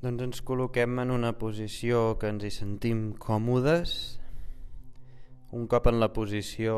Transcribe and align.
Doncs 0.00 0.22
ens 0.24 0.38
col·loquem 0.48 0.96
en 1.02 1.10
una 1.12 1.34
posició 1.36 2.14
que 2.16 2.30
ens 2.32 2.46
hi 2.46 2.50
sentim 2.54 3.00
còmodes. 3.20 3.90
Un 5.52 5.66
cop 5.68 5.90
en 5.90 5.98
la 6.00 6.08
posició 6.16 6.76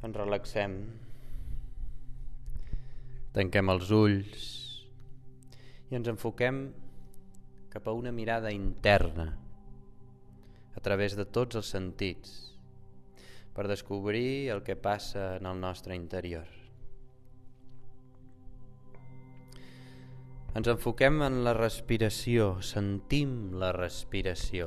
ens 0.00 0.16
relaxem. 0.16 0.78
Tanquem 3.36 3.72
els 3.74 3.92
ulls 3.98 4.48
i 5.92 6.00
ens 6.00 6.08
enfoquem 6.14 6.62
cap 7.76 7.92
a 7.92 7.96
una 8.00 8.14
mirada 8.16 8.54
interna 8.56 9.28
a 10.72 10.80
través 10.80 11.18
de 11.20 11.28
tots 11.28 11.60
els 11.60 11.68
sentits 11.76 12.32
per 13.52 13.68
descobrir 13.68 14.48
el 14.56 14.64
que 14.64 14.80
passa 14.88 15.34
en 15.36 15.52
el 15.52 15.60
nostre 15.60 16.00
interior. 16.00 16.61
Ens 20.52 20.68
enfoquem 20.68 21.22
en 21.24 21.38
la 21.46 21.54
respiració, 21.56 22.58
sentim 22.60 23.54
la 23.56 23.70
respiració. 23.72 24.66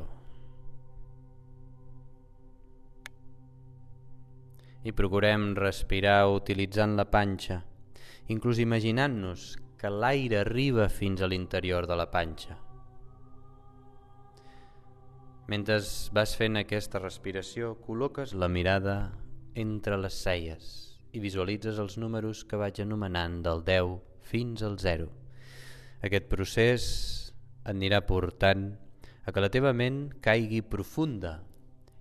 I 4.86 4.94
procurem 4.98 5.52
respirar 5.60 6.32
utilitzant 6.34 6.96
la 6.98 7.06
panxa, 7.14 7.60
inclús 8.34 8.58
imaginant-nos 8.64 9.44
que 9.78 9.92
l'aire 9.94 10.40
arriba 10.42 10.88
fins 10.90 11.22
a 11.22 11.30
l'interior 11.30 11.86
de 11.86 11.98
la 12.00 12.08
panxa. 12.10 12.58
Mentre 15.54 15.78
vas 16.18 16.34
fent 16.40 16.58
aquesta 16.58 17.02
respiració, 17.04 17.76
col·loques 17.86 18.34
la 18.34 18.50
mirada 18.50 18.96
entre 19.54 20.02
les 20.02 20.18
celles 20.18 20.72
i 21.14 21.22
visualitzes 21.22 21.78
els 21.78 22.00
números 22.02 22.42
que 22.50 22.58
vaig 22.58 22.82
anomenant 22.82 23.38
del 23.46 23.62
10 23.70 23.94
fins 24.32 24.66
al 24.66 24.80
0. 24.82 25.25
Aquest 26.04 26.28
procés 26.32 26.86
anirà 27.64 28.02
portant 28.06 28.68
a 29.26 29.32
que 29.32 29.42
la 29.42 29.50
teva 29.50 29.72
ment 29.74 30.10
caigui 30.26 30.62
profunda 30.62 31.40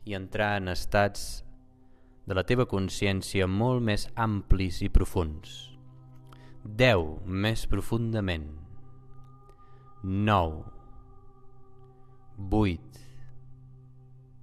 i 0.05 0.17
entrar 0.19 0.57
en 0.59 0.69
estats 0.73 1.45
de 2.27 2.37
la 2.37 2.45
teva 2.49 2.67
consciència 2.69 3.47
molt 3.49 3.85
més 3.85 4.07
amplis 4.17 4.81
i 4.85 4.91
profuns. 4.93 5.55
10 6.65 7.25
més 7.29 7.67
profundament. 7.69 8.49
9 10.05 10.65
8 12.51 13.01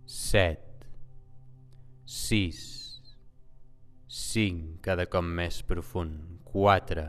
7 0.06 0.88
6 2.06 2.62
5 4.08 4.80
cada 4.82 5.06
cop 5.06 5.26
més 5.26 5.62
profund. 5.66 6.40
4 6.54 7.06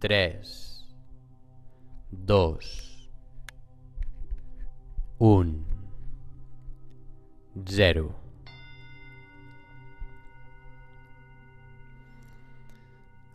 3 0.00 0.79
2 2.12 2.58
1 5.18 5.64
0 7.66 8.14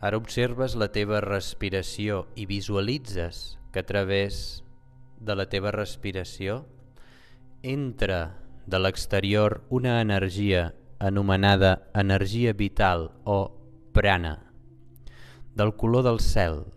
Ara 0.02 0.18
observes 0.18 0.76
la 0.76 0.90
teva 0.92 1.22
respiració 1.24 2.28
i 2.36 2.44
visualitzes 2.52 3.56
que 3.72 3.80
a 3.80 3.88
través 3.88 4.62
de 5.24 5.40
la 5.40 5.48
teva 5.48 5.72
respiració 5.72 6.66
entra 7.64 8.36
de 8.68 8.84
l'exterior 8.84 9.64
una 9.70 10.02
energia 10.02 10.74
anomenada 11.00 11.88
energia 11.94 12.52
vital 12.52 13.14
o 13.24 13.56
prana 13.94 14.52
del 15.56 15.78
color 15.80 16.04
del 16.04 16.20
cel 16.20 16.75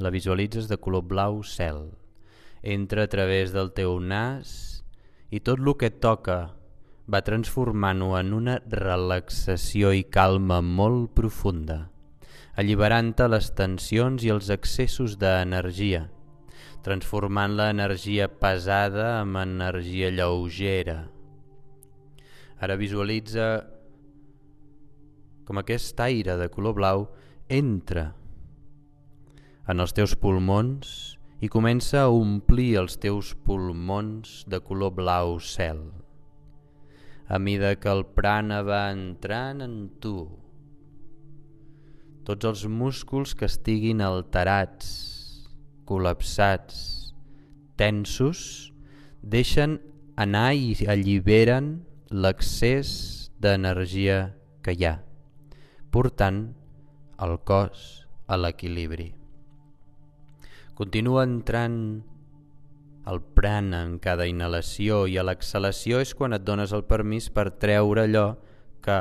la 0.00 0.10
visualitzes 0.10 0.68
de 0.68 0.76
color 0.76 1.04
blau 1.06 1.42
cel. 1.44 1.90
Entra 2.62 3.04
a 3.04 3.08
través 3.12 3.52
del 3.52 3.72
teu 3.76 3.98
nas 4.00 4.82
i 5.30 5.40
tot 5.40 5.60
el 5.60 5.72
que 5.78 5.90
toca 5.90 6.40
va 7.10 7.22
transformant-ho 7.26 8.12
en 8.18 8.34
una 8.36 8.58
relaxació 8.70 9.92
i 9.96 10.04
calma 10.04 10.60
molt 10.62 11.10
profunda, 11.16 11.90
alliberant-te 12.54 13.26
les 13.28 13.50
tensions 13.56 14.24
i 14.26 14.30
els 14.30 14.50
excessos 14.54 15.16
d'energia, 15.18 16.04
transformant 16.86 17.56
l'energia 17.58 18.28
pesada 18.28 19.20
en 19.22 19.36
energia 19.40 20.12
lleugera. 20.14 21.00
Ara 22.60 22.76
visualitza 22.76 23.50
com 25.48 25.58
aquest 25.58 25.98
aire 26.04 26.36
de 26.38 26.46
color 26.52 26.76
blau 26.76 27.06
entra 27.48 28.12
en 29.70 29.78
els 29.78 29.92
teus 29.94 30.16
pulmons 30.18 31.14
i 31.40 31.48
comença 31.48 32.02
a 32.02 32.10
omplir 32.10 32.72
els 32.80 32.96
teus 32.98 33.30
pulmons 33.46 34.40
de 34.50 34.58
color 34.66 34.96
blau 34.96 35.36
cel. 35.38 35.84
A 37.30 37.38
mida 37.38 37.76
que 37.78 37.90
el 37.92 38.02
prana 38.16 38.64
va 38.66 38.88
entrant 38.90 39.62
en 39.62 39.76
tu, 40.02 40.16
tots 42.26 42.48
els 42.50 42.64
músculs 42.66 43.36
que 43.38 43.46
estiguin 43.46 44.02
alterats, 44.02 44.90
col·lapsats, 45.86 46.82
tensos, 47.78 48.42
deixen 49.22 49.78
anar 50.18 50.50
i 50.58 50.74
alliberen 50.90 51.70
l'excés 52.10 52.90
d'energia 53.38 54.34
que 54.66 54.74
hi 54.74 54.90
ha, 54.90 54.98
portant 55.94 56.42
el 57.22 57.38
cos 57.46 57.86
a 58.26 58.36
l'equilibri. 58.36 59.19
Continua 60.80 61.26
entrant 61.28 61.74
el 63.12 63.18
prana 63.36 63.82
en 63.84 63.98
cada 64.00 64.24
inhalació 64.24 65.02
i 65.12 65.18
a 65.20 65.24
l'exhalació 65.28 65.98
és 66.00 66.14
quan 66.16 66.32
et 66.32 66.46
dones 66.46 66.72
el 66.72 66.86
permís 66.88 67.26
per 67.36 67.50
treure 67.60 68.06
allò 68.06 68.22
que 68.80 68.96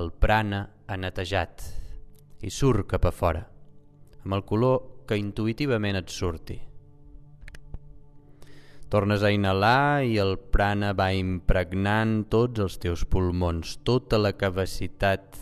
el 0.00 0.08
prana 0.24 0.62
ha 0.88 0.96
netejat 0.96 1.66
i 2.40 2.48
surt 2.48 2.88
cap 2.94 3.04
a 3.04 3.12
fora, 3.12 3.44
amb 4.24 4.38
el 4.38 4.46
color 4.48 5.04
que 5.04 5.20
intuïtivament 5.20 6.00
et 6.00 6.08
surti. 6.08 6.56
Tornes 8.88 9.20
a 9.20 9.28
inhalar 9.28 10.08
i 10.08 10.16
el 10.24 10.38
prana 10.40 10.94
va 10.96 11.12
impregnant 11.12 12.22
tots 12.32 12.64
els 12.64 12.80
teus 12.80 13.04
pulmons, 13.04 13.76
tota 13.84 14.16
la 14.16 14.32
capacitat 14.32 15.36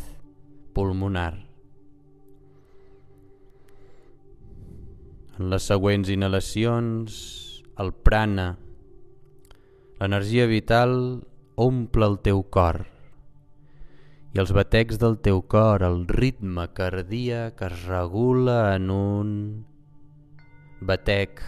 pulmonar. 0.75 1.37
En 5.37 5.51
les 5.53 5.67
següents 5.69 6.09
inhalacions, 6.09 7.17
el 7.83 7.91
prana, 7.93 8.55
l'energia 10.01 10.47
vital 10.49 10.95
omple 11.61 12.09
el 12.09 12.17
teu 12.25 12.41
cor 12.57 12.79
i 14.33 14.41
els 14.41 14.55
batecs 14.57 14.97
del 15.01 15.19
teu 15.25 15.43
cor, 15.45 15.85
el 15.85 16.03
ritme 16.09 16.67
cardíac 16.77 17.61
es 17.69 17.85
regula 17.85 18.57
en 18.77 18.91
un 18.93 19.31
batec 20.81 21.41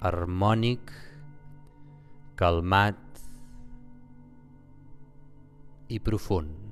harmònic, 0.00 0.92
calmat 2.40 3.00
i 5.88 6.00
profund. 6.00 6.69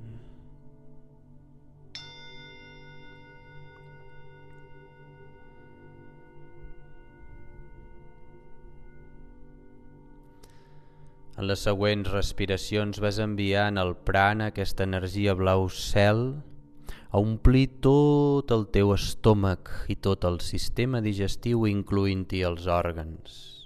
En 11.38 11.46
les 11.46 11.60
següents 11.62 12.08
respiracions 12.10 12.98
vas 12.98 13.20
enviant 13.22 13.76
el 13.78 13.92
prana, 14.08 14.48
aquesta 14.50 14.82
energia 14.88 15.36
blau 15.38 15.68
cel, 15.70 16.22
a 17.14 17.20
omplir 17.22 17.68
tot 17.86 18.50
el 18.56 18.66
teu 18.74 18.90
estómac 18.96 19.70
i 19.86 19.94
tot 20.08 20.26
el 20.26 20.40
sistema 20.42 20.98
digestiu, 21.04 21.62
incloent-hi 21.70 22.42
els 22.48 22.66
òrgans. 22.66 23.57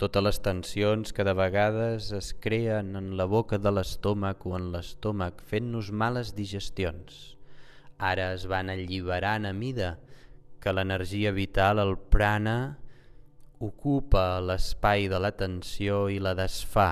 Totes 0.00 0.24
les 0.24 0.38
tensions 0.40 1.12
que 1.12 1.24
de 1.28 1.34
vegades 1.36 2.08
es 2.16 2.30
creen 2.32 2.94
en 2.96 3.10
la 3.18 3.26
boca 3.28 3.58
de 3.60 3.72
l'estómac 3.74 4.46
o 4.48 4.54
en 4.56 4.70
l'estómac 4.72 5.42
fent-nos 5.50 5.90
males 5.92 6.32
digestions. 6.38 7.18
Ara 8.00 8.30
es 8.32 8.46
van 8.48 8.72
alliberant 8.72 9.44
a 9.44 9.52
mida 9.52 9.98
que 10.60 10.72
l'energia 10.72 11.32
vital, 11.36 11.82
el 11.84 11.98
prana, 11.98 12.78
ocupa 13.60 14.40
l'espai 14.40 15.08
de 15.12 15.20
la 15.20 15.34
tensió 15.36 16.06
i 16.08 16.16
la 16.16 16.32
desfà. 16.38 16.90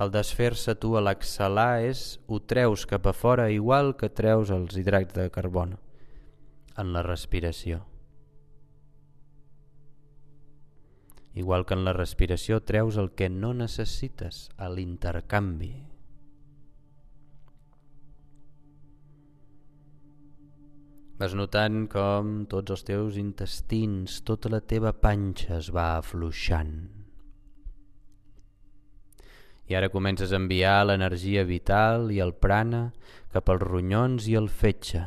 El 0.00 0.12
desfer-se 0.12 0.76
tu 0.80 0.94
a 0.96 1.02
l'exhalar 1.04 1.82
és 1.84 2.06
ho 2.28 2.40
treus 2.40 2.86
cap 2.88 3.08
a 3.08 3.14
fora 3.16 3.50
igual 3.52 3.92
que 4.00 4.08
treus 4.08 4.52
els 4.56 4.76
hidrats 4.76 5.12
de 5.16 5.28
carboni 5.32 5.76
en 6.80 6.96
la 6.96 7.04
respiració. 7.04 7.84
Igual 11.36 11.66
que 11.68 11.76
en 11.76 11.84
la 11.84 11.92
respiració 11.92 12.62
treus 12.64 12.96
el 12.96 13.10
que 13.12 13.28
no 13.28 13.52
necessites 13.52 14.46
a 14.56 14.70
l'intercanvi. 14.72 15.74
Vas 21.16 21.32
notant 21.36 21.86
com 21.92 22.30
tots 22.48 22.72
els 22.72 22.84
teus 22.84 23.18
intestins, 23.20 24.18
tota 24.24 24.50
la 24.52 24.60
teva 24.60 24.94
panxa 24.96 25.58
es 25.58 25.68
va 25.72 25.94
afluixant. 25.96 26.74
I 29.68 29.76
ara 29.76 29.88
comences 29.92 30.32
a 30.32 30.38
enviar 30.40 30.84
l'energia 30.84 31.44
vital 31.48 32.10
i 32.14 32.20
el 32.24 32.32
prana 32.32 32.82
cap 33.32 33.48
als 33.52 33.64
ronyons 33.64 34.28
i 34.28 34.36
el 34.40 34.48
fetge. 34.48 35.02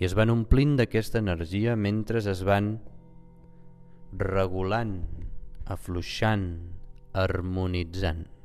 I 0.00 0.08
es 0.08 0.16
van 0.16 0.32
omplint 0.32 0.74
d'aquesta 0.80 1.20
energia 1.22 1.76
mentre 1.76 2.20
es 2.20 2.42
van 2.44 2.74
regulant, 4.12 5.02
afluixant, 5.66 6.48
harmonitzant. 7.14 8.35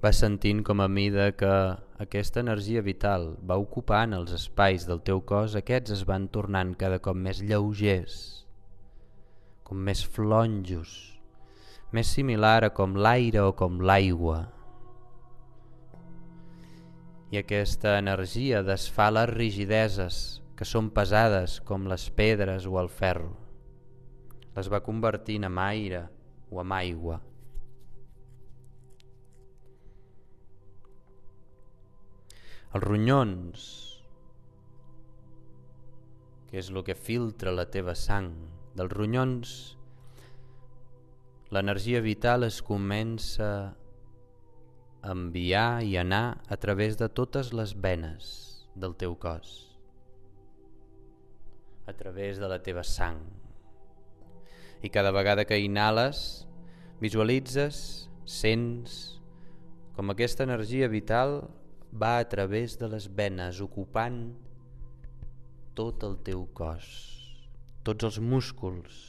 Vas 0.00 0.16
sentint 0.16 0.62
com 0.64 0.80
a 0.80 0.86
mida 0.88 1.26
que 1.36 1.48
aquesta 2.00 2.40
energia 2.40 2.80
vital 2.80 3.34
va 3.44 3.58
ocupant 3.60 4.16
els 4.16 4.30
espais 4.32 4.86
del 4.88 5.02
teu 5.04 5.20
cos, 5.28 5.52
aquests 5.58 5.92
es 5.98 6.04
van 6.08 6.24
tornant 6.32 6.70
cada 6.80 7.02
cop 7.04 7.18
més 7.26 7.42
lleugers, 7.44 8.14
com 9.60 9.76
més 9.90 10.00
flonjos, 10.00 10.94
més 11.92 12.14
similar 12.16 12.64
a 12.64 12.72
com 12.80 12.96
l'aire 12.96 13.44
o 13.44 13.52
com 13.60 13.76
l'aigua. 13.84 14.40
I 17.28 17.44
aquesta 17.44 17.98
energia 18.00 18.64
desfà 18.64 19.12
les 19.12 19.28
rigideses 19.36 20.40
que 20.56 20.64
són 20.64 20.88
pesades 20.96 21.60
com 21.60 21.84
les 21.92 22.08
pedres 22.08 22.64
o 22.64 22.80
el 22.80 22.88
ferro. 22.88 23.34
Les 24.56 24.72
va 24.72 24.80
convertint 24.80 25.44
en 25.44 25.60
aire 25.60 26.06
o 26.48 26.64
en 26.64 26.72
aigua. 26.72 27.20
Els 32.70 32.84
ronyons, 32.84 33.62
que 36.46 36.58
és 36.60 36.68
el 36.70 36.84
que 36.86 36.94
filtra 36.94 37.50
la 37.50 37.64
teva 37.66 37.96
sang, 37.98 38.30
dels 38.78 38.92
ronyons 38.94 39.54
l'energia 41.50 41.98
vital 42.04 42.46
es 42.46 42.60
comença 42.62 43.50
a 45.02 45.10
enviar 45.10 45.82
i 45.82 45.96
anar 45.98 46.38
a 46.46 46.60
través 46.62 46.94
de 47.00 47.10
totes 47.10 47.50
les 47.50 47.74
venes 47.74 48.30
del 48.78 48.94
teu 48.94 49.18
cos, 49.18 49.74
a 51.90 51.96
través 51.98 52.38
de 52.38 52.46
la 52.54 52.62
teva 52.62 52.86
sang. 52.86 53.18
I 54.78 54.94
cada 54.94 55.10
vegada 55.10 55.42
que 55.44 55.58
inhales, 55.58 56.46
visualitzes, 57.02 58.06
sents 58.30 59.00
com 59.98 60.14
aquesta 60.14 60.46
energia 60.46 60.86
vital 60.86 61.40
va 61.92 62.18
a 62.18 62.28
través 62.28 62.78
de 62.78 62.88
les 62.88 63.08
venes 63.08 63.60
ocupant 63.60 64.18
tot 65.74 66.04
el 66.06 66.18
teu 66.22 66.44
cos, 66.54 66.86
tots 67.82 68.06
els 68.06 68.18
músculs. 68.22 69.00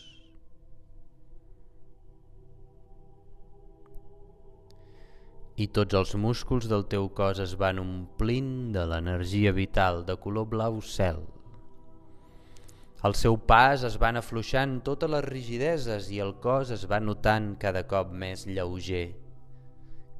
I 5.61 5.67
tots 5.69 5.93
els 5.93 6.15
músculs 6.17 6.65
del 6.71 6.87
teu 6.89 7.05
cos 7.13 7.41
es 7.43 7.53
van 7.53 7.77
omplint 7.83 8.71
de 8.73 8.87
l'energia 8.89 9.53
vital 9.53 10.01
de 10.07 10.17
color 10.17 10.49
blau 10.49 10.81
cel. 10.81 11.21
Al 13.05 13.13
seu 13.17 13.37
pas 13.37 13.83
es 13.85 13.97
van 14.01 14.17
afluixant 14.17 14.79
totes 14.85 15.09
les 15.09 15.25
rigideses 15.25 16.09
i 16.09 16.21
el 16.21 16.33
cos 16.41 16.73
es 16.73 16.87
va 16.89 17.01
notant 17.01 17.55
cada 17.61 17.85
cop 17.89 18.13
més 18.13 18.47
lleuger 18.49 19.20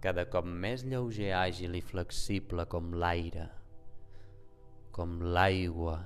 cada 0.01 0.25
cop 0.33 0.45
més 0.45 0.81
lleuger, 0.83 1.30
àgil 1.38 1.77
i 1.77 1.81
flexible 1.86 2.65
com 2.69 2.92
l'aire, 2.98 3.48
com 4.95 5.19
l'aigua. 5.36 6.00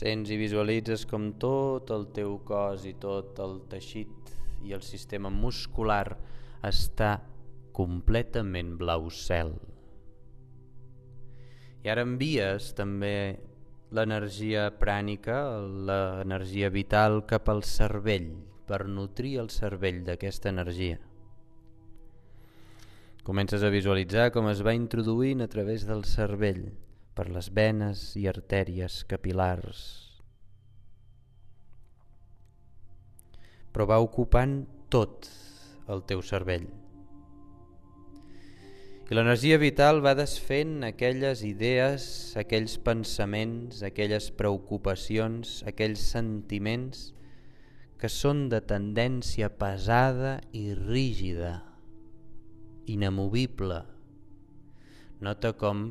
Sents 0.00 0.30
i 0.32 0.36
visualitzes 0.40 1.02
com 1.04 1.26
tot 1.36 1.90
el 1.92 2.06
teu 2.16 2.38
cos 2.48 2.86
i 2.88 2.94
tot 2.96 3.36
el 3.44 3.58
teixit 3.68 4.30
i 4.64 4.72
el 4.72 4.80
sistema 4.80 5.28
muscular 5.28 6.06
està 6.64 7.18
completament 7.76 8.78
blau 8.80 9.10
cel. 9.12 9.52
I 11.84 11.92
ara 11.92 12.06
envies 12.08 12.72
també 12.80 13.12
l'energia 13.92 14.70
prànica, 14.80 15.36
l'energia 15.90 16.72
vital 16.72 17.20
cap 17.28 17.52
al 17.52 17.60
cervell, 17.68 18.32
per 18.64 18.86
nutrir 18.88 19.36
el 19.44 19.52
cervell 19.52 20.00
d'aquesta 20.08 20.48
energia. 20.48 20.96
Comences 23.26 23.60
a 23.60 23.68
visualitzar 23.68 24.30
com 24.32 24.48
es 24.48 24.64
va 24.64 24.72
introduint 24.72 25.44
a 25.44 25.48
través 25.52 25.84
del 25.84 26.06
cervell, 26.08 26.70
per 27.14 27.28
les 27.32 27.50
venes 27.52 28.10
i 28.20 28.26
artèries 28.30 29.02
capilars. 29.10 29.80
Però 33.70 33.86
va 33.86 34.00
ocupant 34.02 34.62
tot 34.90 35.28
el 35.90 36.04
teu 36.06 36.22
cervell. 36.26 36.68
I 39.10 39.16
l'energia 39.18 39.56
vital 39.58 39.98
va 40.04 40.12
desfent 40.14 40.84
aquelles 40.86 41.40
idees, 41.42 42.04
aquells 42.38 42.76
pensaments, 42.78 43.80
aquelles 43.82 44.28
preocupacions, 44.38 45.64
aquells 45.66 46.04
sentiments 46.12 47.08
que 47.98 48.08
són 48.08 48.44
de 48.52 48.60
tendència 48.62 49.50
pesada 49.50 50.36
i 50.54 50.70
rígida, 50.78 51.56
inamovible. 52.86 53.82
Nota 55.20 55.52
com 55.58 55.90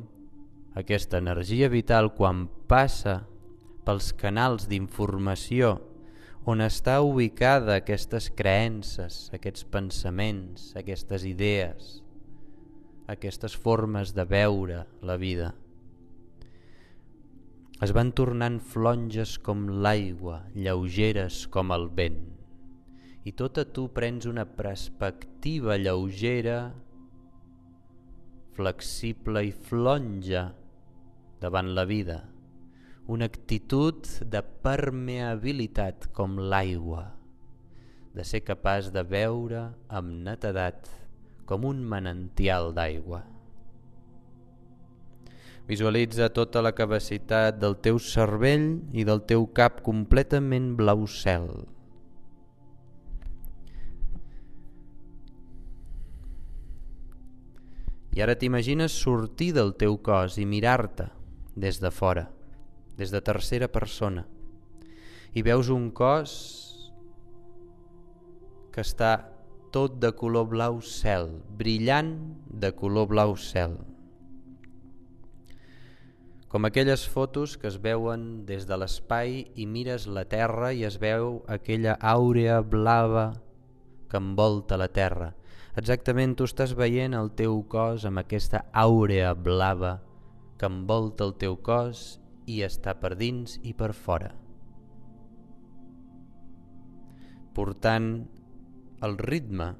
aquesta 0.80 1.20
energia 1.20 1.68
vital 1.72 2.10
quan 2.16 2.46
passa 2.68 3.20
pels 3.86 4.10
canals 4.16 4.66
d'informació 4.70 5.76
on 6.48 6.62
està 6.64 7.00
ubicada 7.04 7.76
aquestes 7.76 8.30
creences, 8.32 9.28
aquests 9.36 9.66
pensaments, 9.68 10.70
aquestes 10.76 11.26
idees, 11.28 11.98
aquestes 13.10 13.56
formes 13.56 14.14
de 14.16 14.24
veure 14.24 14.84
la 15.04 15.16
vida. 15.20 15.52
Es 17.80 17.92
van 17.96 18.12
tornant 18.12 18.58
flonges 18.60 19.38
com 19.40 19.66
l'aigua, 19.84 20.42
lleugeres 20.54 21.46
com 21.52 21.72
el 21.76 21.88
vent. 21.96 22.22
I 23.24 23.32
tota 23.36 23.66
tu 23.68 23.86
prens 23.92 24.26
una 24.28 24.44
perspectiva 24.44 25.76
lleugera, 25.80 26.72
flexible 28.56 29.44
i 29.48 29.52
flonja 29.52 30.50
davant 31.40 31.72
la 31.74 31.86
vida, 31.88 32.20
una 33.08 33.24
actitud 33.24 34.06
de 34.20 34.42
permeabilitat 34.62 36.10
com 36.12 36.36
l'aigua, 36.36 37.06
de 38.14 38.24
ser 38.28 38.42
capaç 38.44 38.90
de 38.92 39.02
veure 39.08 39.70
amb 39.88 40.20
netedat 40.26 40.90
com 41.48 41.64
un 41.64 41.80
manantial 41.82 42.74
d'aigua. 42.76 43.24
Visualitza 45.70 46.28
tota 46.34 46.60
la 46.62 46.74
capacitat 46.74 47.56
del 47.62 47.76
teu 47.80 47.98
cervell 48.02 48.80
i 48.92 49.06
del 49.06 49.22
teu 49.24 49.46
cap 49.54 49.80
completament 49.86 50.74
blau 50.76 51.06
cel. 51.06 51.48
I 58.10 58.26
ara 58.26 58.34
t'imagines 58.34 58.92
sortir 58.92 59.54
del 59.54 59.72
teu 59.78 59.96
cos 60.02 60.36
i 60.42 60.44
mirar-te 60.44 61.06
des 61.56 61.80
de 61.80 61.90
fora, 61.90 62.30
des 62.96 63.10
de 63.10 63.20
tercera 63.20 63.68
persona, 63.68 64.26
i 65.34 65.42
veus 65.46 65.70
un 65.70 65.90
cos 65.94 66.32
que 68.74 68.82
està 68.82 69.12
tot 69.70 69.98
de 70.02 70.10
color 70.18 70.48
blau 70.50 70.80
cel, 70.82 71.30
brillant 71.58 72.12
de 72.50 72.72
color 72.74 73.08
blau 73.10 73.36
cel. 73.38 73.78
Com 76.50 76.66
aquelles 76.66 77.04
fotos 77.06 77.54
que 77.56 77.68
es 77.70 77.78
veuen 77.78 78.44
des 78.46 78.66
de 78.66 78.74
l'espai 78.74 79.44
i 79.54 79.66
mires 79.70 80.08
la 80.10 80.24
Terra 80.26 80.72
i 80.74 80.82
es 80.88 80.98
veu 80.98 81.44
aquella 81.46 81.94
àurea 82.02 82.58
blava 82.66 83.28
que 84.10 84.18
envolta 84.18 84.78
la 84.80 84.90
Terra. 84.90 85.30
Exactament 85.78 86.34
tu 86.34 86.48
estàs 86.50 86.74
veient 86.74 87.14
el 87.14 87.30
teu 87.38 87.62
cos 87.70 88.02
amb 88.08 88.18
aquesta 88.18 88.64
àurea 88.74 89.30
blava 89.38 90.00
que 90.60 90.68
envolta 90.68 91.24
el 91.24 91.30
teu 91.40 91.54
cos 91.64 92.18
i 92.44 92.58
està 92.66 92.92
per 93.00 93.14
dins 93.16 93.56
i 93.64 93.72
per 93.72 93.94
fora. 93.96 94.34
Portant 97.56 98.10
el 99.08 99.16
ritme 99.24 99.70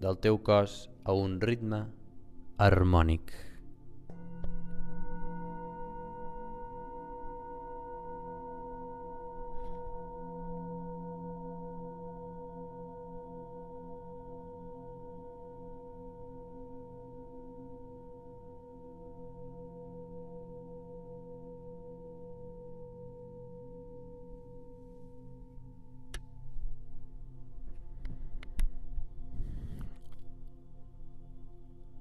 del 0.00 0.16
teu 0.24 0.40
cos 0.48 0.86
a 1.04 1.12
un 1.12 1.36
ritme 1.44 1.82
harmònic. 2.56 3.49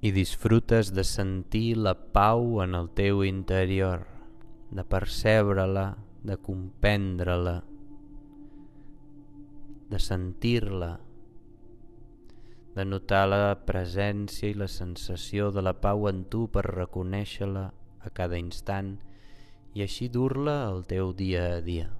I 0.10 0.12
disfrutes 0.12 0.90
de 0.98 1.04
sentir 1.06 1.78
la 1.78 1.94
pau 1.94 2.64
en 2.64 2.74
el 2.74 2.88
teu 2.98 3.22
interior, 3.28 4.08
de 4.74 4.82
percebre-la, 4.82 6.00
de 6.26 6.38
comprendre-la, 6.42 7.60
de 9.90 10.00
sentir-la, 10.02 10.90
de 12.74 12.86
notar 12.86 13.24
la 13.30 13.44
presència 13.70 14.50
i 14.50 14.58
la 14.58 14.70
sensació 14.72 15.52
de 15.54 15.62
la 15.66 15.76
pau 15.78 16.10
en 16.10 16.26
tu 16.26 16.48
per 16.50 16.66
reconèixer-la 16.66 17.70
a 18.00 18.14
cada 18.16 18.42
instant 18.42 18.96
i 19.78 19.86
així 19.86 20.10
dur-la 20.10 20.62
al 20.68 20.86
teu 20.90 21.14
dia 21.14 21.46
a 21.58 21.66
dia. 21.66 21.99